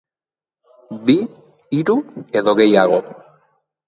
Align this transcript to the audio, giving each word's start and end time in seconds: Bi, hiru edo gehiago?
Bi, 1.09 1.15
hiru 1.79 1.97
edo 2.41 2.55
gehiago? 2.61 2.99